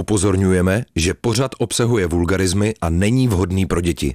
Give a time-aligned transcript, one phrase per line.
[0.00, 4.14] Upozorňujeme, že pořad obsahuje vulgarizmy a není vhodný pro děti.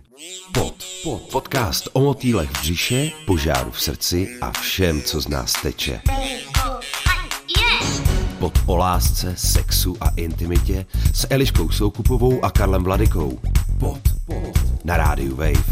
[0.54, 0.74] Pod,
[1.04, 6.02] pod, podcast o motýlech v břiše, požáru v srdci a všem, co z nás teče.
[8.40, 13.40] Pod o lásce, sexu a intimitě s Eliškou Soukupovou a Karlem Vladikou.
[13.80, 15.64] Pod, pod, na rádiu Wave.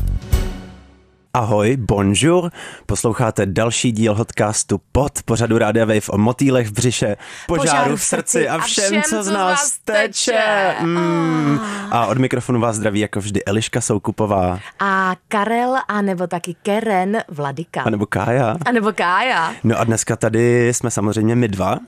[1.34, 2.52] Ahoj, bonjour,
[2.86, 7.18] posloucháte další díl podcastu pod pořadu Rádia Wave o motýlech v břiše,
[7.48, 10.75] požáru v srdci a všem, co z nás teče.
[10.82, 11.60] Mm.
[11.92, 14.60] A od mikrofonu vás zdraví jako vždy Eliška Soukupová.
[14.79, 17.82] A Karel, a nebo taky Keren Vladika.
[17.82, 18.56] A nebo Kája.
[18.65, 19.54] A nebo Kája.
[19.64, 21.79] No a dneska tady jsme samozřejmě my dva.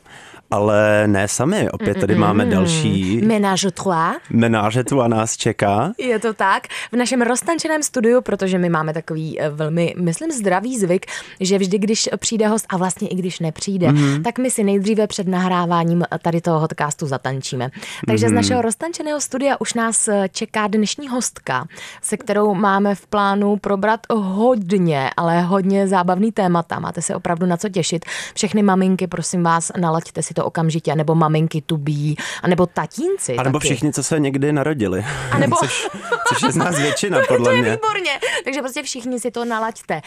[0.51, 3.21] Ale ne sami, opět tady máme další...
[3.21, 4.15] Ménage trois.
[4.29, 5.91] Ménage trois nás čeká.
[5.97, 6.63] Je to tak.
[6.91, 11.05] V našem roztančeném studiu, protože my máme takový eh, velmi, myslím, zdravý zvyk,
[11.39, 14.23] že vždy, když přijde host a vlastně i když nepřijde, mm-hmm.
[14.23, 17.69] tak my si nejdříve před nahráváním tady toho podcastu zatančíme.
[18.07, 18.29] Takže mm-hmm.
[18.29, 18.35] z mhm.
[18.35, 21.67] našeho roztančeného studia už nás eh, čeká dnešní hostka,
[22.01, 26.79] se kterou máme v plánu probrat hodně, ale hodně zábavný témata.
[26.79, 28.05] Máte se opravdu na co těšit.
[28.35, 33.35] Všechny maminky, prosím vás, nalaďte si to to okamžitě, nebo maminky tu bí, anebo tatínci.
[33.35, 33.67] A nebo taky.
[33.67, 35.05] všichni, co se někdy narodili.
[35.31, 35.55] A nebo...
[35.55, 35.87] což,
[36.27, 37.71] což je z nás většina, podle to je mě.
[37.71, 38.19] výborně.
[38.43, 40.01] Takže prostě všichni si to nalaďte.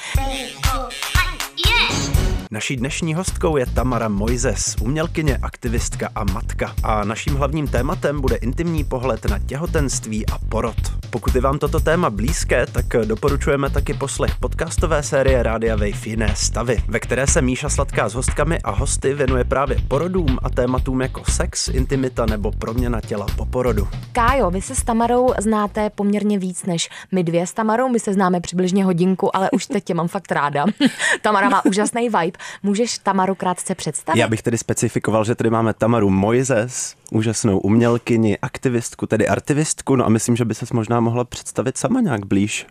[2.50, 6.74] Naší dnešní hostkou je Tamara Mojzes, umělkyně, aktivistka a matka.
[6.82, 10.76] A naším hlavním tématem bude intimní pohled na těhotenství a porod.
[11.10, 16.34] Pokud je vám toto téma blízké, tak doporučujeme taky poslech podcastové série Rádia Wave Jiné
[16.36, 21.00] stavy, ve které se Míša Sladká s hostkami a hosty věnuje právě porodům a tématům
[21.00, 23.88] jako sex, intimita nebo proměna těla po porodu.
[24.12, 27.88] Kájo, vy se s Tamarou znáte poměrně víc než my dvě s Tamarou.
[27.88, 30.64] My se známe přibližně hodinku, ale už teď tě mám fakt ráda.
[31.22, 32.33] Tamara má úžasný vibe.
[32.62, 34.20] Můžeš Tamaru krátce představit?
[34.20, 40.06] Já bych tedy specifikoval, že tady máme Tamaru Mojzes, úžasnou umělkyni, aktivistku, tedy artivistku, no
[40.06, 42.66] a myslím, že by se možná mohla představit sama nějak blíž.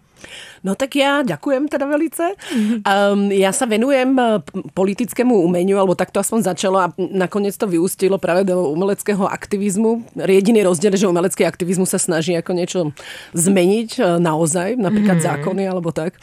[0.64, 2.24] No tak já ďakujem teda velice.
[2.56, 4.40] Um, ja sa venujem eh,
[4.74, 10.16] politickému umeniu, alebo tak to aspoň začalo a nakoniec to vyústilo práve do umeleckého aktivizmu.
[10.16, 12.80] Jediný rozdiel je, že umelecký aktivizmus sa snaží ako niečo
[13.36, 15.26] zmeniť eh, naozaj, napríklad mm.
[15.28, 16.16] zákony alebo tak.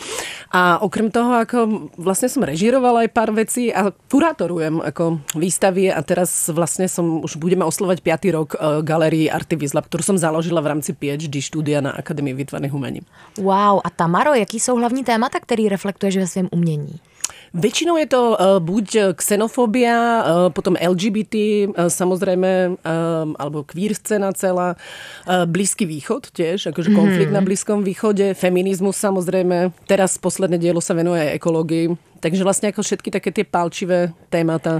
[0.50, 6.00] A okrem toho, ako vlastne som režírovala aj pár vecí a kurátorujem ako výstavy a
[6.00, 8.37] teraz vlastne som, už budeme oslovať 5.
[8.37, 13.00] rok uh, galerii Artivislab, ktorú som založila v rámci PhD štúdia na Akademii výtvarných umení.
[13.38, 17.01] Wow, a Tamaro, jaký jsou hlavní témata, který reflektuješ ve svém umění?
[17.51, 22.79] Väčšinou je to uh, buď xenofóbia, uh, potom LGBT, uh, samozrejme,
[23.34, 24.79] alebo queer scéna celá,
[25.50, 27.37] Blízky východ tiež, akože konflikt mm.
[27.37, 31.87] na Blízkom východe, feminizmus samozrejme, teraz posledné dielo sa venuje aj ekológii,
[32.23, 34.79] takže vlastne ako všetky také tie palčivé témata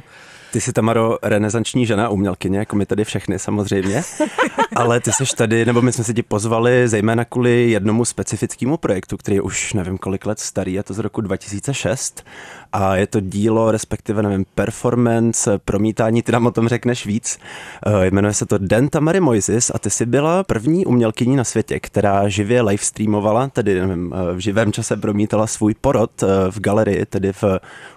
[0.53, 4.03] ty jsi Tamaro renesanční žena, umělkyně, jako my tady všechny samozřejmě,
[4.77, 9.17] ale ty jsi tady, nebo my jsme se ti pozvali zejména kvůli jednomu specifickému projektu,
[9.17, 12.25] který je už nevím kolik let starý, je to z roku 2006
[12.73, 17.39] a je to dílo, respektive nevím, performance, promítání, ty nám o tom řekneš víc.
[17.87, 21.81] Eh, jmenuje se to Den Tamary Moises a ty jsi byla první umělkyní na světě,
[21.81, 26.61] která živě live streamovala, tedy nevím, eh, v živém čase promítala svůj porod eh, v
[26.61, 27.45] galerii, tedy v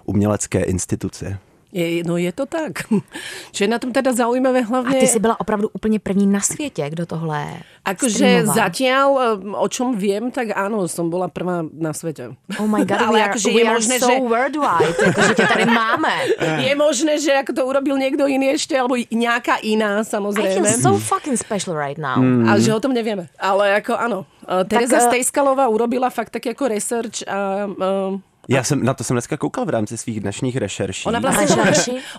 [0.04, 1.36] umělecké instituci.
[1.74, 2.86] Je, no je to tak.
[3.54, 4.94] Čo je na tom teda zaujímavé hlavne...
[4.94, 9.68] A ty si byla opravdu úplně první na světě, kdo tohle Akože zatiaľ, eh, o
[9.68, 12.32] čom viem, tak áno, som bola prvá na svete.
[12.56, 14.24] Oh my god, Ale we are, akože we je are možné, so že...
[14.24, 16.14] worldwide, akože tě tady máme.
[16.64, 20.64] Je možné, že ako to urobil niekto iný ešte, alebo nejaká iná, samozrejme.
[20.64, 22.16] I feel so fucking special right now.
[22.16, 22.48] Mm.
[22.48, 23.28] A že o tom nevieme.
[23.36, 24.18] Ale ako áno,
[24.48, 25.08] eh, Teresa tak, uh...
[25.12, 28.16] Stejskalová urobila fakt tak ako research a uh,
[28.48, 31.08] já jsem na to jsem dneska koukal v rámci svých dnešních rešerší.
[31.08, 31.64] Ona, vlastně byla,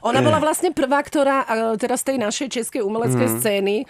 [0.02, 1.46] ona byla vlastně prvá, která
[1.78, 3.40] teda z té naší české umelecké mm.
[3.40, 3.86] scény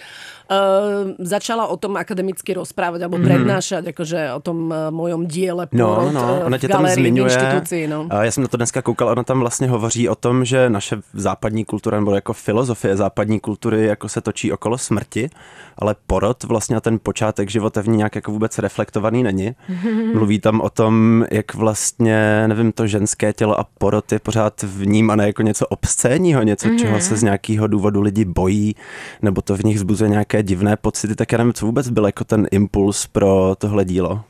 [0.50, 3.26] uh, začala o tom akademicky rozprávať alebo mm.
[3.26, 7.64] prednášať akože o tom uh, mojom diele no, no, ona tě tam zmiňuje.
[7.88, 8.08] No.
[8.22, 11.66] Já jsem na to dneska koukal, ona tam vlastně hovoří o tom, že naše západní
[11.66, 15.30] kultura nebo jako filozofie západní kultury jako se točí okolo smrti,
[15.78, 19.56] ale porod vlastně a ten počátek života v ní nějak jako vůbec reflektovaný není.
[20.14, 25.28] Mluví tam o tom, jak vlastně, nevím, to ženské tělo a porod je pořád vnímané
[25.28, 28.76] jako něco obscénního, něco, čeho se z nějakého důvodu lidi bojí,
[29.22, 32.23] nebo to v nich vzbuzuje nějaké divné pocity, tak já nevím, co vůbec byl jako
[32.23, 34.23] ten impuls pro tohle dílo.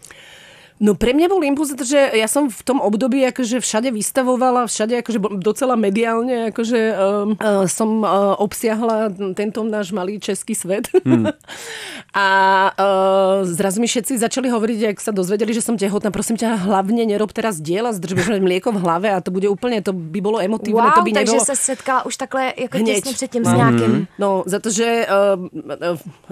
[0.75, 4.99] No pre mňa bol impuls, že ja som v tom období akože všade vystavovala, všade
[4.99, 9.07] akože docela mediálne akože um, uh, som uh, obsiahla
[9.39, 10.91] tento náš malý český svet.
[11.07, 11.31] Hmm.
[12.11, 12.27] a
[12.75, 17.07] uh, zrazu mi všetci začali hovoriť, ak sa dozvedeli, že som tehotná, prosím ťa, hlavne
[17.07, 20.91] nerob teraz diela, zdrž mlieko v hlave a to bude úplne, to by bolo emotívne.
[20.91, 21.47] Wow, to by takže nebolo...
[21.47, 22.95] sa setkala už takhle jako Hneď.
[22.99, 23.93] tesne předtím s nejakým.
[24.19, 25.39] No, za to, že uh,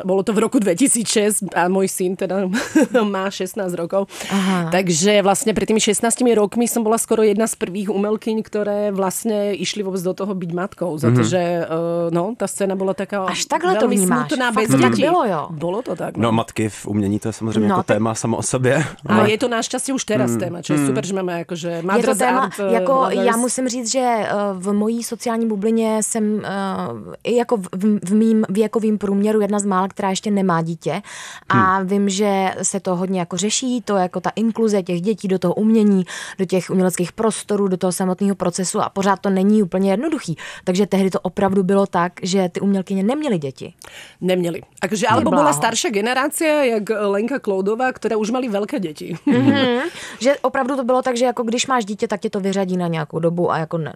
[0.03, 2.51] bolo to v roku 2006 a môj syn teda
[3.15, 4.11] má 16 rokov.
[4.33, 4.74] Aha.
[4.74, 6.01] Takže vlastne pred tými 16
[6.33, 10.51] rokmi som bola skoro jedna z prvých umelkyň, ktoré vlastne išli vôbec do toho byť
[10.51, 10.97] matkou.
[10.97, 11.25] Mm-hmm.
[11.25, 14.33] že uh, no, tá scéna bola taká Až takhle to vnímáš.
[14.33, 15.41] Smutná, bez to tak bylo, jo?
[15.51, 16.18] Bolo to tak.
[16.18, 16.24] No.
[16.24, 17.95] no matky v umění, to je samozřejmě no, jako tak...
[17.95, 18.85] téma samo o sobě.
[19.06, 19.21] Ale...
[19.21, 20.39] A je to našťastie už teraz mm.
[20.39, 20.88] téma, čo je mm.
[20.88, 23.25] super, že máme jakože Je to téma, art, eh, jako brothers.
[23.27, 28.13] já musím říct, že eh, v mojí sociální bublině jsem uh, i jako v, v
[28.13, 31.01] mým věkovým průměru jedna z mála, která ještě nemá dítě
[31.50, 31.88] a hmm.
[31.88, 35.53] vím, že se to hodně jako řeší, to jako ta inkluze těch dětí do toho
[35.53, 36.05] umění,
[36.39, 40.37] do těch uměleckých prostorů, do toho samotného procesu a pořád to není úplně jednoduchý.
[40.63, 43.73] Takže tehdy to opravdu bylo tak, že ty umělkyně neměly děti.
[44.21, 44.61] Neměli.
[44.79, 49.17] Takže, alebo byla starší generace, jak Lenka Kloudová, která už mali velké děti.
[49.27, 49.81] Mm-hmm.
[50.19, 52.87] že opravdu to bylo tak, že jako když máš dítě, tak tě to vyřadí na
[52.87, 53.89] nějakou dobu a jako Uh,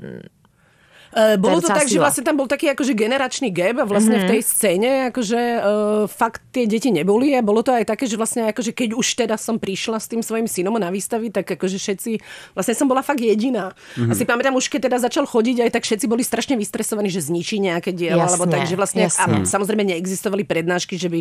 [1.42, 4.30] bolo to tak, že vlastne tam bol taký akože generačný gap a vlastne mm-hmm.
[4.30, 4.48] v tej mhm.
[4.48, 8.72] scéne akože uh, fakt tie deti neboli a bolo to aj také, že vlastne akože
[8.72, 12.12] keď už teda som prišla s tým svojim synom na výstavy, tak akože všetci,
[12.54, 13.74] vlastne som bola fakt jediná.
[13.74, 14.14] Mm-hmm.
[14.14, 17.58] Asi pamätám už, keď teda začal chodiť aj tak všetci boli strašne vystresovaní, že zničí
[17.58, 21.19] nejaké dielo, alebo tak, že vlastne a samozrejme neexistovali prednášky, že by,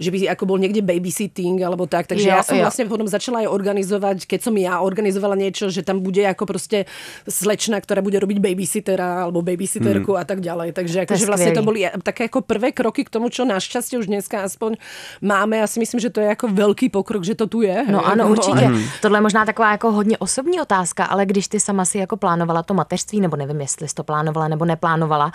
[0.00, 2.64] že by ako bol niekde babysitting alebo tak, takže jo, ja som jo.
[2.64, 6.88] vlastne potom začala aj organizovať, keď som ja organizovala niečo, že tam bude ako proste
[7.26, 10.22] slečna, ktorá bude robiť babysittera alebo babysitterku mm.
[10.22, 10.70] a tak ďalej.
[10.70, 14.46] Takže akože vlastne to boli také ako prvé kroky k tomu, čo našťastie už dneska
[14.46, 14.78] aspoň
[15.18, 15.58] máme.
[15.58, 17.82] Já si myslím, že to je jako velký pokrok, že to tu je.
[17.90, 18.68] No ano, určitě.
[18.68, 18.78] Mm.
[19.02, 22.62] Tohle je možná taková jako hodně osobní otázka, ale když ty sama si jako plánovala
[22.62, 25.32] to mateřství, nebo nevím, jestli jsi to plánovala nebo neplánovala,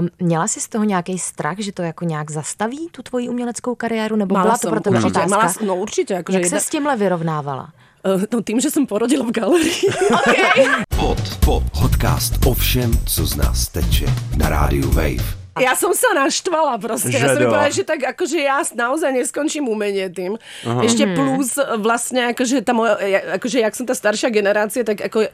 [0.00, 3.74] um, měla jsi z toho nějaký strach, že to jako nějak zastaví tu tvoji uměleckou
[3.74, 5.26] kariéru, nebo mala byla to pro tebe otázka?
[5.26, 6.14] Mala, no určitě.
[6.14, 6.60] Jako, Jak se jedna...
[6.60, 7.72] s tímhle vyrovnávala?
[8.06, 9.80] Uh, no tím, že jsem porodila v galerii.
[10.14, 10.66] okay.
[10.96, 14.06] Pod, pod, podcast o všem, co z nás teče
[14.36, 15.43] na rádiu Wave.
[15.54, 17.14] Ja som sa naštvala proste.
[17.14, 20.34] Že ja som povedala, že tak akože ja naozaj neskončím umenie tým.
[20.66, 20.82] Aha.
[20.82, 21.14] Ešte mhm.
[21.14, 22.98] plus vlastne akože tá moja,
[23.38, 25.30] akože jak som tá staršia generácia, tak ako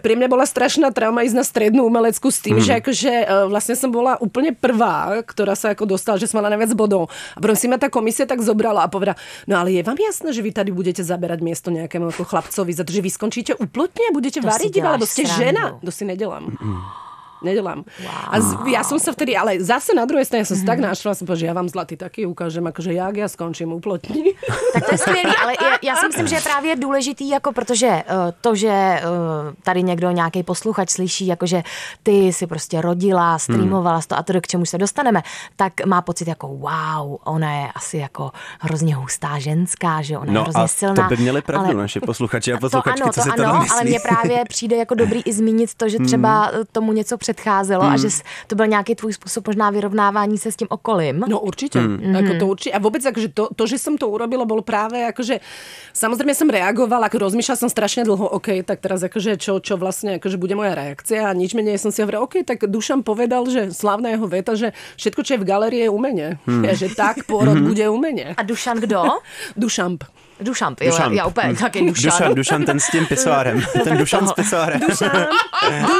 [0.00, 2.64] pre mňa bola strašná trauma ísť na strednú umeleckú s tým, mm.
[2.64, 6.56] že akože e, vlastne som bola úplne prvá, ktorá sa ako dostala, že som mala
[6.56, 7.12] najviac bodov.
[7.36, 10.32] A potom si ma tá komisia tak zobrala a povedala, no ale je vám jasné,
[10.32, 14.12] že vy tady budete zaberať miesto nejakému ako chlapcovi, za to, že vy skončíte úplne,
[14.12, 15.76] budete to variť, alebo ste žena.
[15.84, 16.48] To si nedelám.
[16.56, 17.04] Mm
[17.44, 17.84] nedelám.
[17.84, 18.28] Wow.
[18.30, 21.14] A z, ja som sa vtedy, ale zase na druhej strane som sa tak našla,
[21.14, 24.32] som povedala, že ja vám zlatý taky ukážem, akože jak ja skončím uplotní.
[24.74, 27.86] Tak to je skvělý, ale já, já si myslím, že je právě důležitý, jako protože
[27.86, 28.02] uh,
[28.40, 31.62] to, že uh, tady někdo, nějaký posluchač slyší, jakože
[32.02, 34.08] ty si prostě rodila, streamovala hmm.
[34.08, 35.22] to a to, k čemu se dostaneme,
[35.56, 38.30] tak má pocit jako wow, ona je asi jako
[38.60, 40.94] hrozně hustá ženská, že ona no je hrozně a silná.
[40.94, 43.58] to by měli pravdu ale, naše posluchači a posluchačky, to ano, co to si ano,
[43.58, 43.70] myslí.
[43.70, 46.64] ale mně právě přijde jako dobrý i zmínit to, že třeba hmm.
[46.72, 47.94] tomu něco předcházelo hmm.
[47.94, 48.08] a že
[48.46, 51.24] to byl nějaký tvůj způsob možná vyrovnávání se s tím okolím.
[51.26, 51.78] No určitě.
[51.78, 52.16] Hmm.
[52.16, 52.72] Ako to určitě.
[52.72, 55.42] A vůbec akože to, to, že jsem to urobila, bolo práve akože,
[55.90, 60.22] samozrejme som reagovala, ako rozmýšľala som strašne dlho, OK, tak teraz akože čo, čo vlastne
[60.22, 63.74] akože bude moja reakcia a nič menej som si hovorila, OK, tak Dušan povedal, že
[63.74, 66.28] slávna jeho veta, že všetko, čo je v galerii je umenie.
[66.46, 66.62] Hmm.
[66.70, 67.66] Je, že tak pôrod hmm.
[67.66, 68.28] bude umenie.
[68.38, 69.02] A Dušan kdo?
[69.60, 70.06] Dušamp.
[70.44, 71.14] Dušamp, jo, Dušamp.
[71.14, 72.10] já úplně taky Dušan.
[72.10, 73.62] Dušan, Dušan ten s tím pisoárem.
[73.84, 74.80] Ten Dušan s pisoárem.
[74.88, 75.26] Dušan,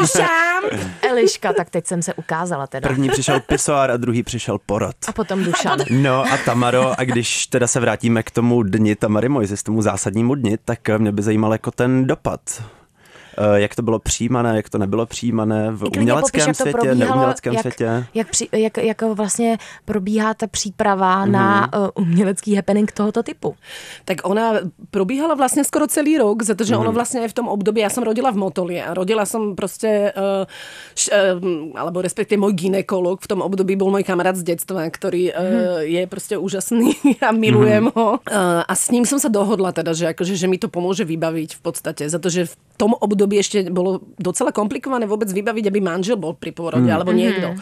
[0.01, 0.63] Dušan.
[1.03, 2.89] Eliška, tak teď jsem se ukázala teda.
[2.89, 4.97] První přišel pisoár a druhý přišel porod.
[5.07, 5.79] A potom Dušan.
[5.91, 10.35] No a Tamaro, a když teda se vrátíme k tomu dni Tamary Mojzes, tomu zásadnímu
[10.35, 12.41] dni, tak mě by zajímal jako ten dopad
[13.55, 18.07] jak to bylo přijímané, jak to nebylo přijímané v uměleckém popiš, světě, neuměleckém jak, světě.
[18.15, 21.31] Jak, při, jak, jak vlastně probíhá ta příprava mm-hmm.
[21.31, 23.57] na uh, umělecký happening tohoto typu?
[24.05, 24.53] Tak ona
[24.91, 26.81] probíhala vlastně skoro celý rok, protože mm-hmm.
[26.81, 30.47] ono vlastně v tom období, já jsem rodila v Motoli a rodila jsem prostě, uh,
[30.95, 35.33] š, uh, alebo respektive můj ginekolog v tom období byl můj kamarád z dětstva, který
[35.33, 35.79] uh, mm-hmm.
[35.79, 36.97] je prostě úžasný
[37.29, 38.01] a milujem mm-hmm.
[38.01, 38.11] ho.
[38.11, 38.19] Uh,
[38.69, 41.61] a s ním jsem se dohodla teda, že, akože, že mi to pomůže vybaviť v
[41.61, 46.19] podstatě, za to, že v tom období ešte bolo docela komplikované vôbec vybaviť, aby manžel
[46.19, 46.95] bol pri pôrode, mm.
[46.95, 47.55] alebo niekto.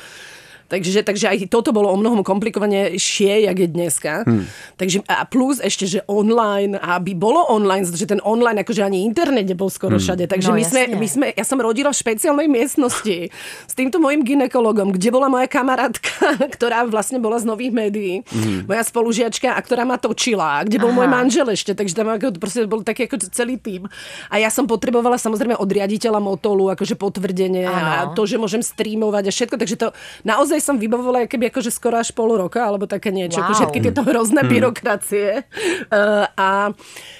[0.73, 4.25] Takže, takže aj toto bolo o mnohom komplikovanejšie, jak je dneska.
[4.25, 4.49] Hmm.
[4.81, 9.45] Takže a plus ešte, že online, aby bolo online, že ten online, akože ani internet
[9.45, 10.05] nebol skoro hmm.
[10.09, 10.25] všade.
[10.33, 13.29] Takže No, my, sme, my sme, ja som rodila v špeciálnej miestnosti
[13.69, 18.65] s týmto mojim ginekologom, kde bola moja kamarátka, ktorá vlastne bola z nových médií, hmm.
[18.65, 21.05] moja spolužiačka a ktorá ma točila, kde bol Aha.
[21.05, 23.85] môj manžel ešte, takže tam ako, proste bol taký ako celý tým.
[24.33, 28.17] A ja som potrebovala samozrejme od riaditeľa Motolu akože potvrdenie a Áno.
[28.17, 29.89] to, že môžem streamovať a všetko, takže to
[30.25, 33.51] naozaj som vybavovala keby akože skoro až pol roka, alebo také niečo, Wow.
[33.51, 33.57] wow.
[33.59, 35.43] všetky tieto hrozné byrokracie.
[35.91, 36.71] Uh, a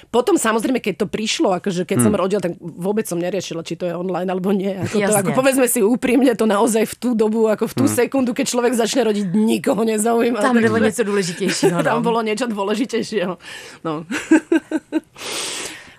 [0.07, 3.89] potom samozrejme, keď to prišlo, akože keď som rodila, tak vôbec som neriešila, či to
[3.89, 4.69] je online alebo nie.
[4.77, 8.31] Ako, to, ako povedzme si úprimne, to naozaj v tú dobu, ako v tú sekundu,
[8.37, 10.37] keď človek začne rodiť, nikoho nezaujíma.
[10.39, 11.83] Tam takže- nebo něco důležitějšího.
[11.89, 13.33] tam bolo niečo dôležitejšieho.
[13.83, 14.05] No.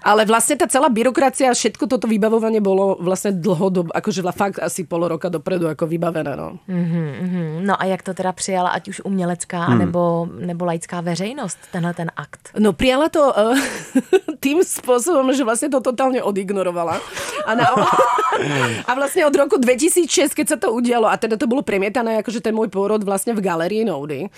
[0.04, 5.08] Ale vlastne tá celá byrokracia, všetko toto vybavovanie bolo vlastne dlhodob, akože fakt asi pol
[5.08, 6.36] roka dopredu ako vybavené.
[6.36, 6.60] No.
[6.68, 7.64] Mhm.
[7.64, 9.78] No a jak to teda přijala ať už umělecká Hmm.
[9.78, 12.52] nebo, nebo laická veřejnost, tenhle ten akt?
[12.58, 13.58] No prijala to uh,
[14.40, 17.00] tým spôsobom, že vlastne to totálne odignorovala.
[17.48, 17.64] A, na,
[18.88, 22.44] a vlastne od roku 2006, keď sa to udialo, a teda to bolo premietané, akože
[22.44, 24.28] ten môj pôrod vlastne v galerii Noudy.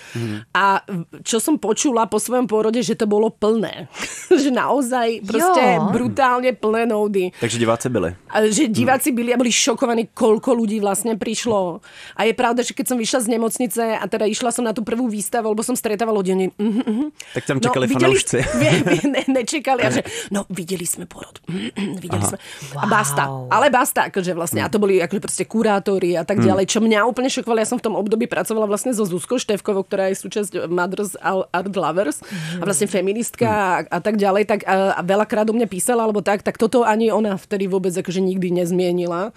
[0.54, 0.86] A
[1.26, 3.90] čo som počula po svojom pôrode, že to bolo plné.
[4.42, 5.92] že naozaj proste Jo.
[5.92, 7.24] brutálne plné Noudy.
[7.38, 8.10] Takže diváci byli.
[8.28, 11.80] A že diváci byli a boli šokovaní, koľko ľudí vlastne prišlo.
[12.16, 14.82] A je pravda, že keď som vyšla z nemocnice a teda išla som na tú
[14.82, 17.06] prvú výstavu, lebo som stretávala ľudí, oni, mhm, mhm.
[17.36, 18.38] Tak tam čekali fanoušci.
[18.60, 21.40] Vie, vie, ne, nečekali a že, no videli sme porod.
[21.48, 22.38] Mhm, mhm, videli sme.
[22.76, 22.90] A Wow.
[22.92, 23.22] basta.
[23.50, 24.60] Ale basta, akože vlastne.
[24.62, 26.68] A to boli akože proste kurátori a tak ďalej.
[26.68, 30.10] Čo mňa úplne šokovalo, ja som v tom období pracovala vlastne so Zuzkou Števkovou, ktorá
[30.12, 32.20] je súčasť Mothers Art Lovers
[32.60, 34.42] a vlastne feministka a, a tak ďalej.
[34.46, 37.94] Tak a, a veľakrát o mne písala, alebo tak, tak toto ani ona vtedy vôbec
[37.94, 39.30] akože nikdy nezmienila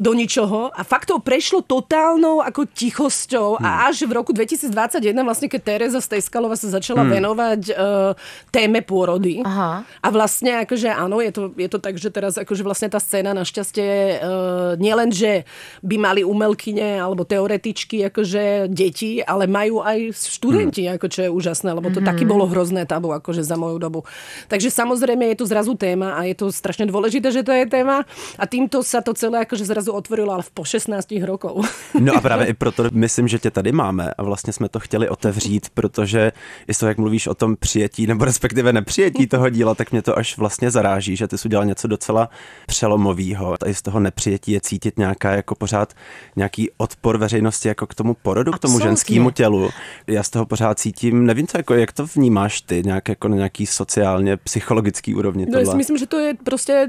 [0.00, 5.52] do ničoho a fakt to prešlo totálnou ako tichosťou a až v roku 2021 vlastne
[5.52, 8.16] keď Teresa Stejskalová sa začala venovať uh,
[8.48, 9.44] téme pôrody.
[9.44, 9.84] Aha.
[9.84, 13.36] a vlastne akože áno, je to, je to tak, že teraz akože vlastne tá scéna
[13.36, 15.44] našťastie uh, nielen, že
[15.84, 21.76] by mali umelkyne alebo teoretičky akože deti, ale majú aj študenti, ako čo je úžasné,
[21.76, 24.00] lebo to taky bolo hrozné tabu akože za moju dobu.
[24.48, 28.08] Takže samozrejme je to zrazu téma a je to strašne dôležité, že to je téma
[28.40, 31.66] a týmto sa to celé akože zrazu otvorilo, ale po 16 rokov.
[32.00, 35.08] No a právě i proto myslím, že tě tady máme a vlastně jsme to chtěli
[35.08, 36.32] otevřít, protože
[36.68, 40.18] i toho, jak mluvíš o tom přijetí nebo respektive nepřijetí toho díla, tak mě to
[40.18, 42.30] až vlastně zaráží, že ty jsi udělal něco docela
[42.66, 43.52] přelomového.
[43.52, 45.94] A i z toho nepřijetí je cítit nějaká jako pořád
[46.36, 48.88] nějaký odpor veřejnosti jako k tomu porodu, k tomu Absolutně.
[48.88, 49.70] ženskému tělu.
[50.06, 53.36] Já z toho pořád cítím, nevím co, jako, jak to vnímáš ty, nějak jako na
[53.36, 55.66] nějaký sociálně psychologický úrovni No tohle.
[55.72, 56.88] si myslím, že to je proste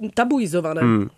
[0.00, 0.80] uh, tabuizované.
[0.80, 1.08] Hmm.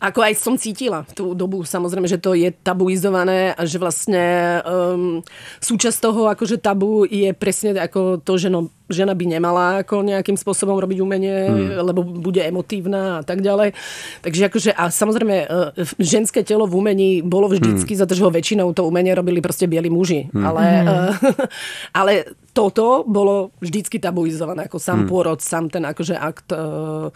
[0.00, 4.24] Ako aj som cítila v tú dobu, samozrejme, že to je tabuizované a že vlastne
[4.64, 5.20] um,
[5.60, 10.40] súčasť toho akože tabu je presne ako to, že no, žena by nemala ako nejakým
[10.40, 11.84] spôsobom robiť umenie, hmm.
[11.84, 13.76] lebo bude emotívna a tak ďalej.
[14.24, 18.00] Takže akože, a samozrejme, uh, ženské telo v umení bolo vždycky, hmm.
[18.00, 20.32] za to, že ho väčšinou to umenie robili proste bieli muži.
[20.32, 20.48] Hmm.
[20.48, 21.12] Ale, uh,
[22.00, 22.12] ale
[22.56, 25.10] toto bolo vždycky tabuizované, ako sám hmm.
[25.12, 26.48] pôrod, sám ten akože akt.
[26.56, 27.12] Uh,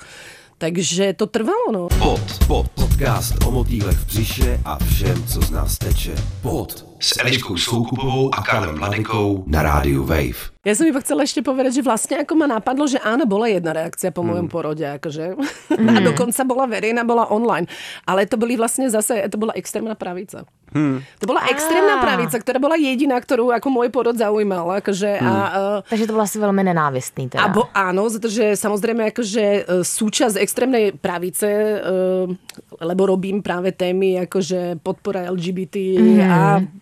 [0.58, 1.88] takže to trvalo, no.
[1.98, 6.14] Pod, pod, podcast o motýlech v břiše a všem, co z nás teče.
[6.42, 10.56] Pod s Eliškou Soukupovou a Karlem Mladenkou na rádiu Wave.
[10.64, 13.76] Ja som iba chcela ešte povedať, že vlastne ako ma napadlo, že áno, bola jedna
[13.76, 15.36] reakcia po mojom porode, akože.
[15.92, 17.68] A dokonca bola verejná, bola online.
[18.08, 20.48] Ale to boli vlastne zase, to bola extrémna pravica.
[20.74, 22.02] To bola extrémna Á.
[22.02, 24.82] pravica, ktorá bola jediná, ktorú ako môj porod zaujímal.
[24.82, 25.30] Akože, a,
[25.78, 27.46] uh, Takže to bylo asi velmi nenávistný teda.
[27.46, 31.76] Abo áno, pretože samozrejme akože e, súčasť extrémnej pravice, e,
[32.80, 36.18] lebo robím práve témy akože podpora LGBT mm.
[36.24, 36.38] a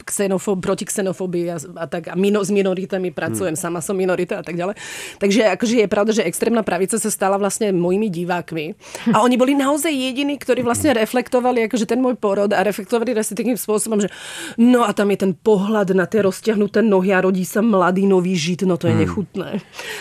[0.07, 3.61] xenofob, proti xenofóbii a, a tak a mino, s minoritami pracujem, mm.
[3.61, 4.77] sama som minorita a tak ďalej.
[5.19, 8.75] Takže akože je pravda, že extrémna pravica sa stala vlastne mojimi divákmi.
[9.13, 13.37] A oni boli naozaj jediní, ktorí vlastne reflektovali akože ten môj porod a reflektovali asi
[13.37, 14.09] takým spôsobom, že
[14.57, 18.35] no a tam je ten pohľad na tie rozťahnuté nohy a rodí sa mladý nový
[18.35, 19.61] žid, no to je nechutné.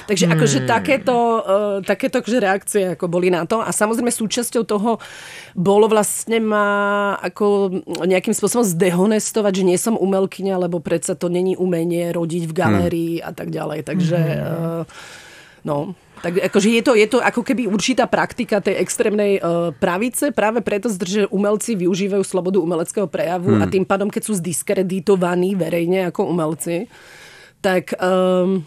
[0.09, 5.01] Takže akože takéto, uh, takéto akože reakcie ako boli na to a samozrejme súčasťou toho
[5.61, 7.69] bolo vlastne ma ako
[8.09, 13.13] nejakým spôsobom zdehonestovať, že nie som umelkyňa, lebo predsa to není umenie rodiť v galérii
[13.21, 13.85] a tak ďalej.
[13.85, 14.83] Takže uh,
[15.61, 15.93] no...
[16.21, 20.61] Tak akože je to, je to ako keby určitá praktika tej extrémnej uh, pravice, práve
[20.61, 23.61] preto, že umelci využívajú slobodu umeleckého prejavu hmm.
[23.61, 26.85] a tým pádom, keď sú zdiskreditovaní verejne ako umelci,
[27.57, 28.61] tak um,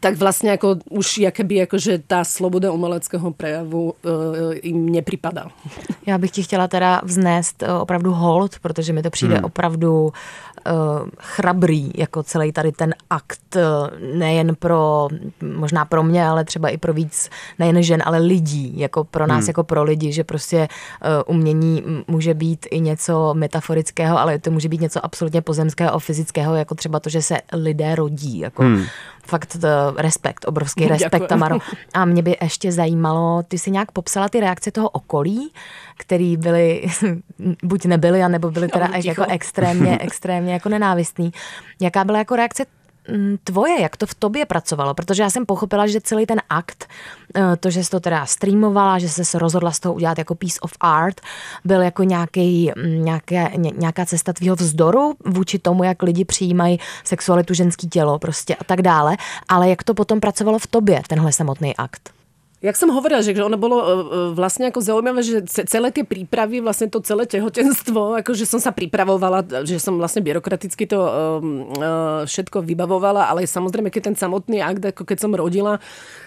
[0.00, 5.46] tak vlastně jako už jakoby jako, že ta sloboda umeleckého prejavu uh, jim nepřipadá.
[6.06, 9.44] Já bych ti chtěla teda vznést uh, opravdu hold, protože mi to přijde hmm.
[9.44, 10.10] opravdu uh,
[11.18, 13.62] chrabrý, jako celý tady ten akt, uh,
[14.18, 15.08] nejen pro,
[15.56, 19.38] možná pro mě, ale třeba i pro víc, nejen žen, ale lidí, jako pro nás,
[19.38, 19.48] hmm.
[19.48, 20.68] jako pro lidi, že prostě
[21.28, 25.98] uh, umění může být i něco metaforického, ale to může být něco absolutně pozemského a
[25.98, 28.84] fyzického, jako třeba to, že se lidé rodí, jako hmm
[29.26, 29.56] fakt
[29.96, 31.58] respekt, obrovský respekt, Tamaro.
[31.94, 35.52] A mě by ještě zajímalo, ty si nějak popsala ty reakce toho okolí,
[35.98, 36.86] který byly,
[37.62, 41.32] buď nebyly, anebo byly teda jako extrémně, extrémně jako nenávistný.
[41.80, 42.66] Jaká byla jako reakce
[43.08, 46.88] Mm, tvoje, jak to v tobě pracovalo, protože já jsem pochopila, že celý ten akt,
[47.34, 50.34] eh, to, že jsi to teda streamovala, že jsi se rozhodla z toho udělat jako
[50.34, 51.20] piece of art,
[51.64, 57.54] byl jako nějaký, mm, nějaké, nějaká cesta tvýho vzdoru vůči tomu, jak lidi přijímají sexualitu
[57.54, 59.16] ženský tělo prostě a tak dále,
[59.48, 62.15] ale jak to potom pracovalo v tobě, tenhle samotný akt?
[62.64, 63.94] Jak som hovorila, že ono bolo e, e,
[64.32, 68.72] vlastne ako zaujímavé, že celé tie prípravy, vlastne to celé tehotenstvo, ako že som sa
[68.72, 74.64] pripravovala, že som vlastne byrokraticky to um, uh, všetko vybavovala, ale samozrejme, keď ten samotný
[74.64, 75.76] akt, ako keď som rodila,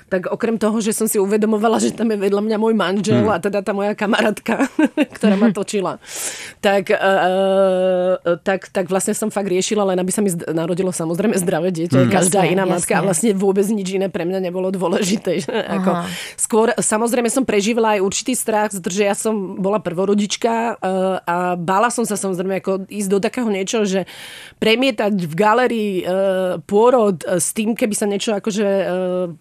[0.10, 3.34] tak okrem toho, že som si uvedomovala, že tam je vedľa mňa môj manžel hmm.
[3.34, 4.70] a teda tá moja kamarátka,
[5.18, 6.02] ktorá ma točila,
[6.62, 11.70] tak, uh, tak, tak vlastne som fakt riešila, len aby sa mi narodilo samozrejme zdravé
[11.74, 12.14] dieťa, hmm.
[12.14, 12.74] každá jasne, iná jasne.
[12.78, 15.42] matka a vlastne vôbec nič iné pre mňa nebolo dôležité.
[15.80, 15.90] Ako,
[16.36, 21.90] skôr samozrejme som prežívala aj určitý strach, pretože ja som bola prvorodička uh, a bála
[21.90, 24.06] som sa samozrejme ako ísť do takého niečo, že
[24.60, 28.68] premietať v galerii uh, pôrod s tým, keby sa niečo akože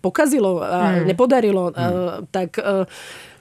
[0.00, 1.04] pokazilo a hmm.
[1.08, 2.30] nepodarilo, hmm.
[2.32, 2.60] tak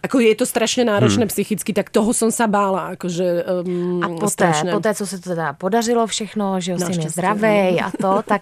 [0.03, 1.27] jako je to strašně náročné hmm.
[1.27, 2.89] psychicky, tak toho jsem se bála.
[2.89, 7.81] Jakože, um, a poté, poté, co se to teda podařilo všechno, že jsi mě zdravej
[7.81, 8.41] a to, tak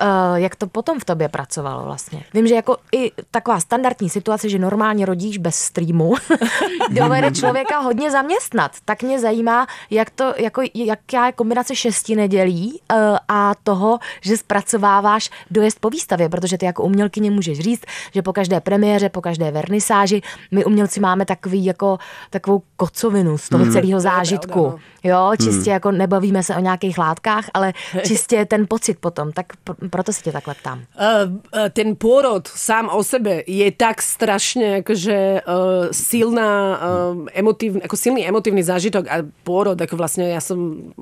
[0.00, 2.24] uh, jak to potom v tobě pracovalo vlastně?
[2.34, 6.14] Vím, že jako i taková standardní situace, že normálně rodíš bez streamu,
[6.90, 8.72] dovede člověka hodně zaměstnat.
[8.84, 14.36] Tak mě zajímá, jak to, jako, jaká je kombinace šesti nedělí uh, a toho, že
[14.36, 19.20] zpracováváš dojezd po výstavě, protože ty jako umělkyně můžeš říct, že po každé premiéře, po
[19.20, 21.98] každé vernisáži my umělci máme takový jako
[22.30, 23.72] takovou kocovinu z toho mm.
[23.72, 24.60] celého zážitku.
[24.60, 25.10] Pravda, no.
[25.10, 25.74] Jo, čistě mm.
[25.74, 27.72] jako nebavíme se o nějakých látkách, ale
[28.06, 29.32] čistě ten pocit potom.
[29.32, 29.46] Tak
[29.90, 30.78] proto se tě takhle ptám.
[30.78, 37.80] Uh, uh, ten pôrod sám o sebe je tak strašně jakože uh, silná, uh, emotivní,
[37.82, 40.92] jako silný emotivní zážitok a pôrod, jako vlastně já jsem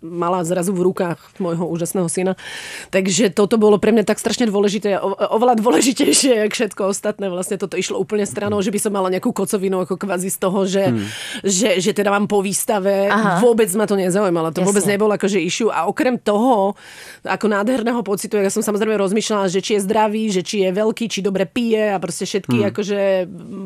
[0.00, 2.32] mala zrazu v rukách môjho úžasného syna.
[2.88, 7.28] Takže toto bolo pre mňa tak strašne dôležité, o, oveľa dôležitejšie, jak všetko ostatné.
[7.28, 10.60] Vlastne toto išlo úplne stranou, že by som mala nejakú kocovinu ako kvazi z toho,
[10.64, 11.06] že, hmm.
[11.42, 13.10] že, že teda mám po výstave.
[13.10, 13.42] Aha.
[13.42, 14.54] Vôbec ma to nezaujímalo.
[14.54, 14.68] To Jasne.
[14.70, 15.74] vôbec nebolo akože issue.
[15.74, 16.78] A okrem toho,
[17.26, 21.10] ako nádherného pocitu, ja som samozrejme rozmýšľala, že či je zdravý, že či je veľký,
[21.10, 22.68] či dobre pije a proste všetky hmm.
[22.70, 23.00] akože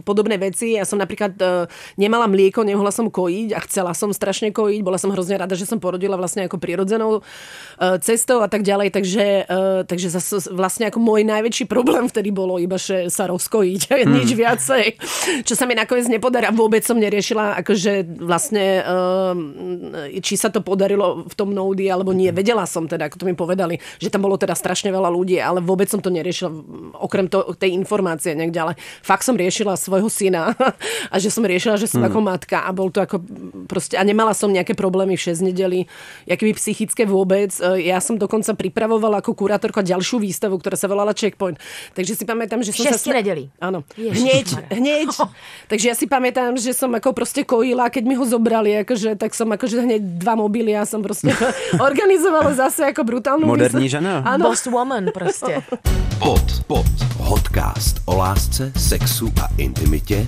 [0.09, 0.81] podobné veci.
[0.81, 1.69] Ja som napríklad uh,
[2.01, 4.81] nemala mlieko, nemohla som kojiť a chcela som strašne kojiť.
[4.81, 8.65] Bola som hrozne rada, že som porodila chodila vlastne ako prirodzenou uh, cestou a tak
[8.65, 13.29] ďalej, takže, uh, takže zase vlastne ako môj najväčší problém vtedy bolo iba, že sa
[13.29, 14.09] rozkojiť a mm.
[14.09, 14.85] nič viacej,
[15.45, 19.37] čo sa mi nakoniec nepodarí a vôbec som neriešila, akože vlastne uh,
[20.25, 22.33] či sa to podarilo v tom Noudi alebo nie.
[22.33, 25.61] Vedela som teda, ako to mi povedali, že tam bolo teda strašne veľa ľudí, ale
[25.61, 26.49] vôbec som to neriešila
[26.97, 28.75] okrem to, tej informácie nejak ďalej.
[29.05, 30.57] Fakt som riešila svojho syna
[31.13, 32.09] a že som riešila, že som mm.
[32.09, 33.21] ako matka a bol to ako
[33.69, 35.91] proste, a nemala som nejaké problémy v 6 nedeli
[36.27, 37.55] jakými psychické vôbec.
[37.61, 41.59] E, ja som dokonca pripravovala ako kurátorka ďalšiu výstavu, ktorá sa volala Checkpoint.
[41.95, 43.17] Takže si pamätám, že som Šesti sa...
[43.19, 43.51] nedelí.
[43.59, 43.85] Áno.
[43.97, 45.11] Hneď, hneď.
[45.71, 49.35] Takže ja si pamätám, že som ako proste kojila, keď mi ho zobrali, akože, tak
[49.35, 51.33] som akože hneď dva mobily a som proste
[51.89, 54.23] organizovala zase ako brutálnu Moderní žena.
[54.25, 54.51] Ano.
[54.51, 55.63] Boss woman prostě.
[56.19, 56.87] Pod, pod,
[57.29, 60.27] podcast o lásce, sexu a intimitě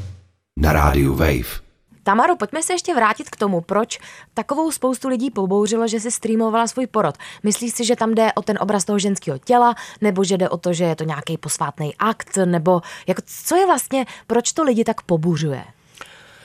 [0.57, 1.70] na rádiu Wave.
[2.11, 3.99] Tamaro, pojďme se ještě vrátit k tomu, proč
[4.35, 7.14] takovou spoustu lidí pobouřilo, že si streamovala svůj porod.
[7.42, 10.57] Myslíš si, že tam jde o ten obraz toho ženského těla, nebo že jde o
[10.57, 14.85] to, že je to nějaký posvátný akt, nebo jako, co je vlastně, proč to lidi
[14.85, 15.64] tak pobuřuje?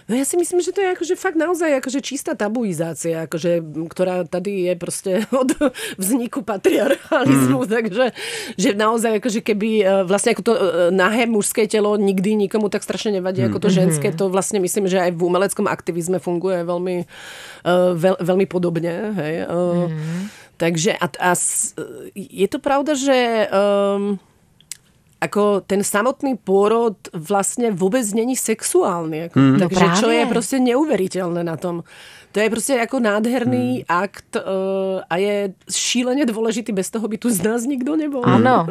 [0.05, 3.57] No ja si myslím, že to je akože fakt naozaj akože čistá tabuizácia, akože,
[3.89, 5.49] ktorá tady je proste od
[5.97, 7.69] vzniku patriarchalizmu, mm.
[7.69, 8.05] takže
[8.53, 10.61] že naozaj akože keby e, vlastne ako to e,
[10.93, 13.49] nahé mužské telo nikdy nikomu tak strašne nevadí mm.
[13.49, 14.17] ako to ženské, mhm.
[14.21, 16.97] to vlastne myslím, že aj v umeleckom aktivizme funguje veľmi,
[17.97, 18.93] veľ, veľmi podobne.
[19.17, 19.35] Hej.
[19.49, 20.29] Mm.
[20.55, 21.31] Takže a, a
[22.15, 24.21] je to pravda, že um,
[25.21, 29.17] ako ten samotný pôrod vlastně vůbec není sexuální.
[29.17, 29.59] Jako, mm.
[29.59, 31.83] Takže no čo je prostě neuveriteľné na tom.
[32.31, 33.83] To je prostě jako nádherný mm.
[33.87, 34.41] akt uh,
[35.09, 38.21] a je šíleně dôležitý, bez toho by tu z nás nikdo nebyl.
[38.23, 38.67] Ano.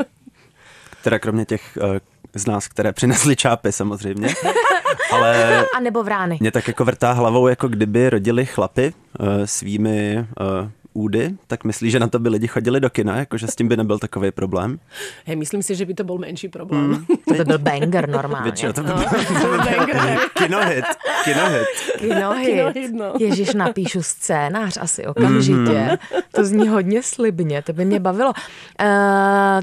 [1.02, 1.98] Teda kromě těch uh,
[2.34, 4.28] z nás, které přinesly čápy samozřejmě.
[5.12, 6.36] Ale A nebo vrány.
[6.40, 11.90] mě tak jako vrtá hlavou, jako kdyby rodili chlapy uh, svými uh, údy, tak myslí,
[11.90, 14.78] že na to by lidi chodili do kina, jakože s tím by nebyl takový problém.
[15.26, 17.06] Hej, myslím si, že by to bol menší problém.
[17.28, 18.44] To by byl banger normálně.
[18.44, 18.94] Většinou to by No,
[19.40, 20.18] to byl banger.
[20.34, 20.84] kinohit,
[21.24, 21.64] kinohit.
[21.98, 22.46] Kinohit.
[22.46, 23.12] Kinohit, no.
[23.18, 25.98] Ježíš, napíšu scénář asi okamžitě.
[26.34, 28.28] To zní hodně slibně, to by mě bavilo.
[28.30, 28.36] Uh,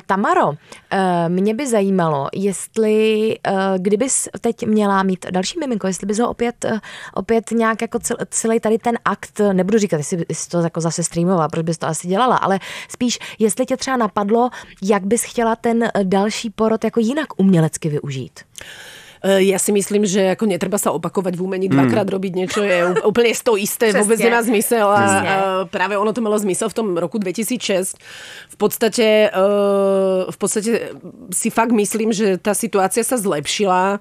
[0.06, 0.56] Tamaro, uh,
[1.28, 6.66] mě by zajímalo, jestli, uh, kdybys teď měla mít další miminko, jestli bys ho opět,
[6.72, 6.78] uh,
[7.14, 11.04] opět nějak jako cel, celý tady ten akt, nebudu říkat, jestli bys to jako zase
[11.22, 14.50] streamovala, proč bys to asi dělala, ale spíš, jestli tě třeba napadlo,
[14.82, 18.40] jak bys chtěla ten eh, další porod jako jinak umělecky využít.
[19.22, 23.06] E, Ja si myslím, že ako netreba sa opakovať v umení dvakrát robiť niečo je
[23.06, 24.02] úplne to isté, Přesně.
[24.02, 27.98] vôbec nemá zmysel a, a práve ono to malo zmysel v tom roku 2006.
[28.50, 29.40] V podstate, e,
[30.32, 30.94] v podstate
[31.34, 34.00] si fakt myslím, že tá situácia sa zlepšila.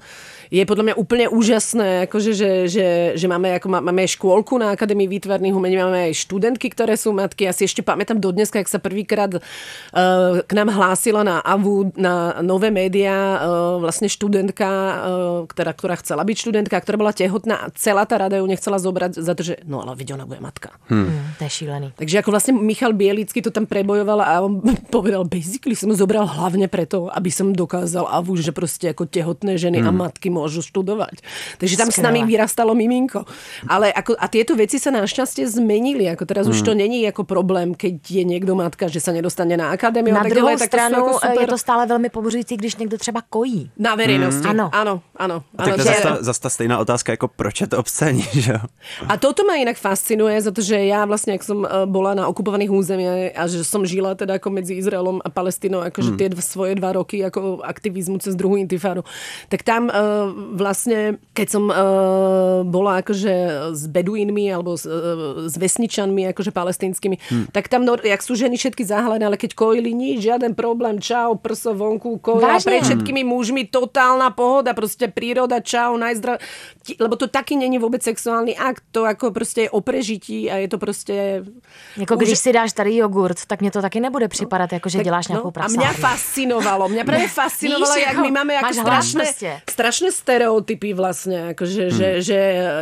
[0.50, 4.74] Je podľa mňa úplne úžasné, akože, že, že, že máme, ako má- máme škôlku na
[4.74, 7.46] Akadémii výtvarných umení, máme aj študentky, ktoré sú matky.
[7.46, 12.42] Ja si ešte pamätám dodneska, jak sa prvýkrát uh, k nám hlásila na AVU, na
[12.42, 14.66] nové médiá, uh, vlastne študentka,
[15.10, 18.78] uh, ktorá, ktorá chcela byť študentka, ktorá bola tehotná a celá tá rada ju nechcela
[18.78, 20.70] zobrať za to, že no ale vidí, ona bude matka.
[20.86, 21.90] Hmm, to je šílený.
[21.98, 24.62] Takže ako vlastne Michal Bielický to tam prebojoval a on
[24.94, 29.58] povedal, basically som ho zobral hlavne preto, aby som dokázal AVU, že proste ako tehotné
[29.58, 31.20] ženy a matky môžu študovať.
[31.58, 33.26] Takže tam s nami vyrastalo miminko.
[33.66, 36.06] Ale ako, a tieto veci sa našťastie zmenili.
[36.12, 39.72] Ako teraz už to není ako problém, keď je niekto matka, že sa nedostane na
[39.74, 40.14] akadémiu.
[40.14, 41.42] Na a tak druhou tak to sú stranu ako eh, super.
[41.42, 43.70] je to stále velmi pobuřující, když někdo třeba kojí.
[43.78, 44.48] Na verejnosti.
[44.48, 44.99] Ano.
[45.16, 45.44] Áno, áno.
[45.56, 47.66] A tak áno to je že- zase, ta- zase ta stejná otázka, jako proč je
[47.66, 48.62] to obscénní, že jo?
[49.08, 52.24] A toto ma inak fascinuje, za to, že ja vlastne, ak som eh, bola na
[52.28, 56.42] okupovaných územiach a že som žila teda ako medzi Izraelom a Palestínou, akože tie dva,
[56.42, 59.04] svoje dva roky ako aktivizmu cez druhú intifádu,
[59.48, 63.34] tak tam uh, vlastne, keď som uh, bola akože
[63.74, 67.46] s beduínmi alebo s, uh, s vesničanmi akože palestínskymi, hmm.
[67.54, 71.36] tak tam, no, jak sú ženy všetky zahalené, ale keď kojili, nič, žiaden problém, čau,
[71.38, 72.68] prso vonku, koja, Vážne?
[72.68, 76.42] pred všetkými mužmi, totálna pohoda, proste príroda, čau, najzdrav...
[76.98, 80.68] Lebo to taky není vôbec sexuálny akt, to ako proste je o prežití a je
[80.68, 81.46] to proste...
[81.96, 85.04] Jako když si dáš tady jogurt, tak mě to taky nebude připadat, jako že Tak,
[85.04, 85.76] děláš nějakou no, A prasárnu.
[85.76, 89.60] mňa fascinovalo, mňa práve fascinovalo, Víš, jak jako my máme ako máš hlas strašné, prostě.
[89.70, 92.40] strašné stereotypy vlastne, akože, že, že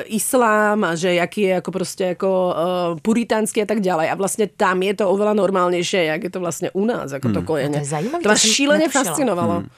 [0.08, 2.54] islám a že jaký je ako proste ako uh,
[3.02, 4.08] puritánsky a tak ďalej.
[4.08, 7.40] A vlastne tam je to oveľa normálnejšie, jak je to vlastne u nás, ako to
[7.44, 7.84] kojenie.
[7.84, 9.68] To je To to jsem šílene netušila.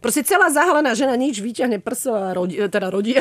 [0.00, 3.14] Proste celá zahalená žena nič vyťahne prso a rodí, teda rodí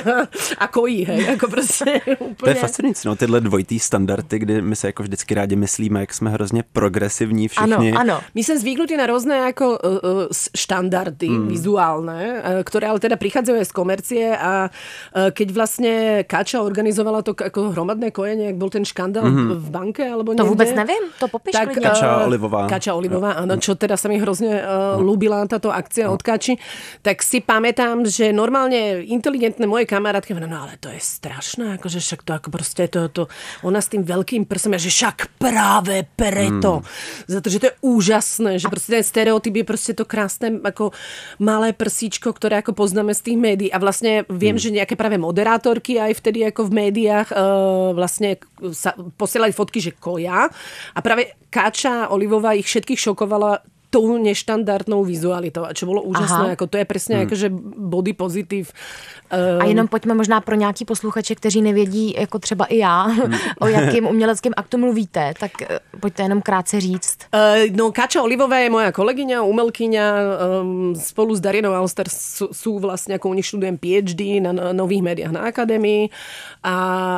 [0.57, 2.55] a kojí, hej, ako proste To úplne...
[2.55, 6.29] je fascinující, no, tyhle dvojitý standardy, kdy my se jako vždycky rádi myslíme, jak jsme
[6.29, 7.91] hrozně progresivní všichni.
[7.93, 8.15] Ano, ano.
[8.35, 11.47] My sme zvyknutí na rôzne ako uh, uh, štandardy mm.
[11.49, 17.21] vizuálne, uh, ktoré ale teda prichádzajú aj z komercie a uh, keď vlastne Kača organizovala
[17.25, 19.59] to k- ako hromadné kojenie, ak bol ten škandál mm-hmm.
[19.59, 21.69] v banke alebo To niekde, vůbec nevím, to popiš tak.
[21.73, 22.67] Kača eh, Olivová.
[22.67, 26.55] Kača Olivová, áno, čo teda sa mi hrozne uh, ľúbila táto akcia od Kači,
[27.01, 32.21] tak si pamätám, že normálne inteligentné moje kamarátky, no ale to je strašné, akože však
[32.25, 33.23] to ako proste to, to,
[33.63, 36.81] ona s tým veľkým prsom, že však práve preto.
[37.25, 40.91] Za to, že to je úžasné, že proste ten stereotyp je proste to krásne ako
[41.39, 43.69] malé prsíčko, ktoré ako poznáme z tých médií.
[43.71, 48.41] A vlastne viem, že nejaké práve moderátorky aj vtedy ako v médiách uh, vlastne
[48.75, 50.49] sa posielali fotky, že koja.
[50.93, 56.55] A práve Káča Olivová ich všetkých šokovala tou neštandardnou vizualitou, a čo bolo úžasné, Aha.
[56.55, 57.49] ako to je presne akože
[57.89, 58.69] body pozitív.
[59.33, 63.07] A jenom pojďme možná pro nějaký posluchače, kteří nevědí, jako třeba i já,
[63.59, 67.17] o jakým uměleckém aktu mluvíte, tak eh, pojďte jenom krátce říct.
[67.33, 70.05] Uh, no, Kača Olivová je moja kolegyňa, umelkyňa,
[70.61, 74.73] um, spolu s Darinou Alster sú, sú vlastne, ako u nich študujem PhD na, na
[74.73, 76.09] nových médiách na akadémii
[76.65, 76.75] a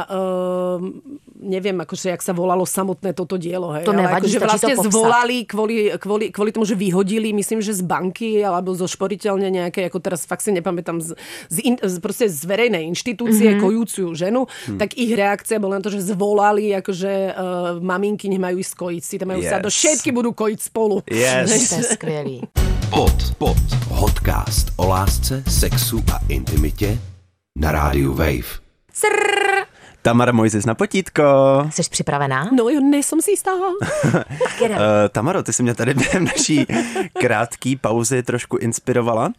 [0.07, 0.93] um,
[1.41, 3.73] neviem, akože, jak sa volalo samotné toto dielo.
[3.73, 4.93] Hej, To ale nevadí, akože to vlastne popsat.
[4.93, 9.88] zvolali kvôli, kvôli, kvôli tomu, že vyhodili, myslím, že z banky alebo zo šporiteľne nejaké,
[9.88, 11.15] ako teraz fakt si nepamätám, z,
[11.50, 13.63] z, in, z, proste z verejnej inštitúcie mm-hmm.
[13.63, 14.78] kojúcu ženu, hm.
[14.80, 17.34] tak ich reakcia bola na to, že zvolali, akože uh,
[17.80, 19.52] maminky nemajú ísť kojiť si, tam majú yes.
[19.52, 21.04] sa do všetky budú kojiť spolu.
[21.08, 21.71] Yes.
[21.71, 22.38] To je skvělý.
[22.91, 23.60] Pod, pod.
[24.02, 27.00] Podcast o lásce, sexu a intimitě
[27.56, 28.60] na rádiu Wave.
[28.93, 29.61] Srrr.
[30.02, 31.24] Tamara Mojzis na potítko.
[31.70, 32.50] Jsi připravená?
[32.58, 33.52] No jo, nejsem si jistá.
[34.62, 34.68] Uh,
[35.12, 36.66] Tamaro, ty jsi mě tady během naší
[37.20, 39.26] krátké pauzy trošku inspirovala.
[39.26, 39.34] Uh,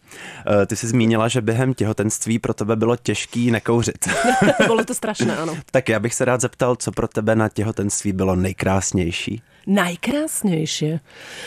[0.65, 4.09] ty jsi zmínila, že během těhotenství pro tebe bylo těžký nekouřit.
[4.67, 5.57] Bolo to strašné, áno.
[5.71, 9.41] tak já bych se rád zeptal, co pro tebe na těhotenství bylo nejkrásnější.
[9.63, 10.99] Najkrásnejšie.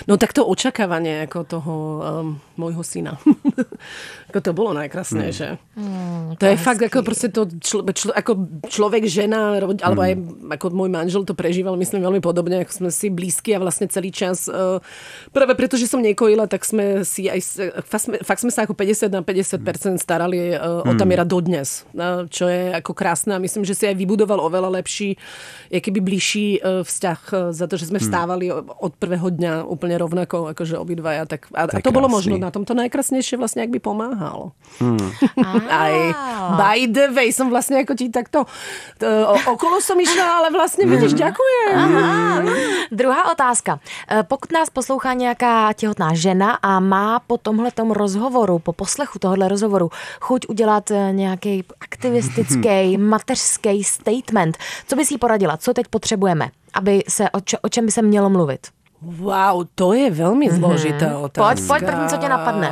[0.09, 3.21] No tak to očakávanie ako toho um, môjho syna.
[4.33, 5.61] ako to bolo najkrásnejšie.
[5.77, 10.07] Mm, to, je fakt ako proste to člo, člo, ako človek, žena, alebo mm.
[10.09, 10.13] aj
[10.57, 14.09] ako môj manžel to prežíval, myslím veľmi podobne, ako sme si blízki a vlastne celý
[14.09, 14.49] čas.
[14.49, 14.81] Uh,
[15.37, 17.41] práve preto, že som nekojila, tak sme si aj,
[17.85, 22.25] fakt sme, fakt sme sa ako 50 na 50% starali uh, o Tamira dodnes, uh,
[22.33, 25.21] čo je ako krásne a myslím, že si aj vybudoval oveľa lepší,
[25.69, 30.55] keby bližší uh, vzťah uh, za to, že sme vstávali od prvého dňa úplne rovnako,
[30.55, 31.27] akože obidvaja.
[31.27, 34.55] Tak, a, a to bolo možno na tomto najkrásnejšie vlastne, ak by pomáhal.
[34.79, 35.11] Hmm.
[35.71, 35.95] Aj
[36.57, 38.47] by the way, som vlastne ako ti takto
[38.99, 39.07] to,
[39.51, 41.75] okolo som išla, ale vlastne vidíš, ďakujem.
[41.77, 42.17] Aha.
[42.93, 43.79] Druhá otázka.
[44.09, 49.49] E, pokud nás poslouchá nějaká těhotná žena a má po tomhle rozhovoru, po poslechu tohohle
[49.49, 49.91] rozhovoru,
[50.21, 55.57] chuť udělat e, nějaký aktivistický, mateřský statement, co bys jí poradila?
[55.57, 56.49] Co teď potřebujeme?
[56.77, 58.69] Aby se, o, č- o čem by se mělo mluvit?
[59.03, 60.61] Wow, to je velmi mm-hmm.
[60.61, 61.49] zložitá otázka.
[61.49, 62.71] Pojď, pojď, první, co tě napadne.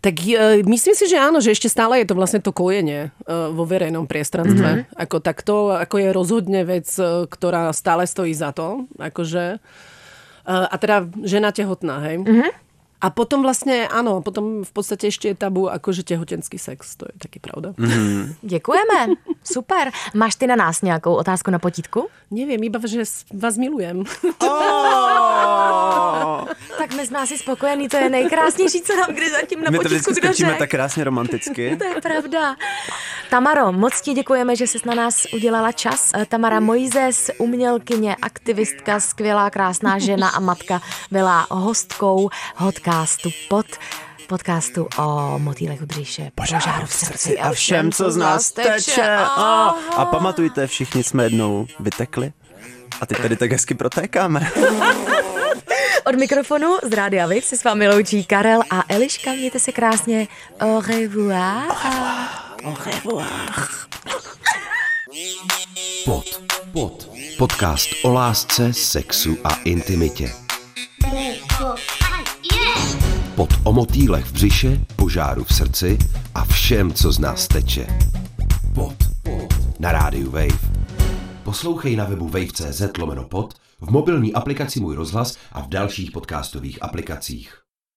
[0.00, 3.50] Tak uh, myslím si, že áno, že ešte stále je to vlastne to kojenie uh,
[3.50, 4.86] vo verejnom priestranstve.
[4.86, 4.94] Mm-hmm.
[4.94, 8.86] Ako, tak to ako je rozhodne vec, uh, ktorá stále stojí za to.
[8.94, 9.58] Akože.
[10.48, 12.24] A teda žena tehotná, hej.
[12.24, 12.50] Mm-hmm.
[13.00, 17.14] A potom vlastne, áno, potom v podstate ešte je tabu akože tehotenský sex, to je
[17.18, 17.70] taky pravda.
[17.78, 18.34] Mm.
[18.42, 19.90] Děkujeme, super.
[20.14, 22.08] Máš ty na nás nějakou otázku na potítku?
[22.30, 23.02] Nevím, iba, že
[23.34, 24.04] vás milujem.
[24.42, 26.48] Oh.
[26.78, 30.12] tak my jsme asi spokojení, to je nejkrásnější, co nám kdy zatím na my potítku
[30.12, 30.58] kdo řekl.
[30.58, 31.76] tak krásně romanticky.
[31.76, 32.56] to je pravda.
[33.30, 36.12] Tamaro, moc ti děkujeme, že jsi na nás udělala čas.
[36.28, 40.80] Tamara Mojzes, umělkyně, aktivistka, skvělá, krásná žena a matka,
[41.10, 43.66] byla hostkou hodka podcastu pod
[44.26, 49.16] podcastu o motýlech u bříše, požáru v srdci a všem, co z nás teče.
[49.16, 52.32] A, a pamatujte, všichni jsme jednou vytekli
[53.00, 54.52] a teď tady tak hezky protékáme.
[56.06, 59.32] Od mikrofonu z Rádia Vy se s vámi loučí Karel a Eliška.
[59.32, 60.28] Mějte se krásně.
[60.60, 61.72] Au revoir.
[62.64, 63.28] Au revoir.
[66.04, 67.10] Pod, pod.
[67.38, 70.48] Podcast o lásce, sexu a intimitě
[73.38, 75.98] pod omotýlech v břiše, požáru v srdci
[76.34, 77.86] a všem, co z nás teče.
[78.74, 78.94] Pod.
[79.78, 80.58] Na rádiu Wave.
[81.44, 86.82] Poslouchej na webu wave.cz lomeno pod, v mobilní aplikaci Můj rozhlas a v dalších podcastových
[86.82, 87.67] aplikacích.